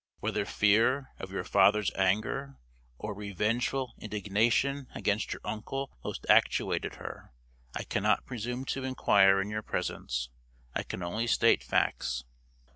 Whether 0.19 0.45
fear 0.47 1.11
of 1.19 1.31
your 1.31 1.43
father's 1.43 1.91
anger, 1.93 2.57
or 2.97 3.13
revengeful 3.13 3.93
indignation 3.99 4.87
against 4.95 5.31
your 5.31 5.41
uncle 5.45 5.91
most 6.03 6.25
actuated 6.27 6.95
her, 6.95 7.33
I 7.75 7.83
cannot 7.83 8.25
presume 8.25 8.65
to 8.73 8.83
inquire 8.83 9.39
in 9.39 9.51
your 9.51 9.61
presence. 9.61 10.29
I 10.73 10.81
can 10.81 11.03
only 11.03 11.27
state 11.27 11.61
facts." 11.61 12.23